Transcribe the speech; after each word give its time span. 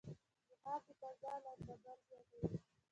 بخار 0.49 0.79
د 0.85 0.87
فضا 0.99 1.33
لندبل 1.43 1.99
زیاتوي. 2.09 2.57